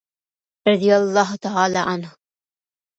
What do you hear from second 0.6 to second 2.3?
رضي الله تعالی عنه.